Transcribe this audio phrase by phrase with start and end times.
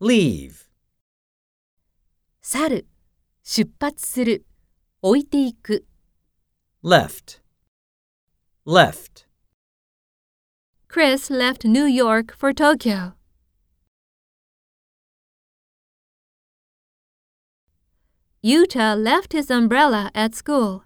[0.00, 0.66] leave,
[2.42, 2.86] 去る、
[3.42, 4.44] 出発する、
[5.02, 5.86] 置いていく。
[6.82, 7.40] left,
[8.66, 9.26] left,
[10.88, 13.14] Chris left New York for Tokyo.
[18.42, 20.85] Yuta left his umbrella at school.